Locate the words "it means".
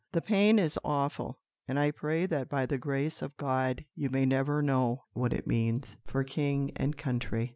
5.31-5.95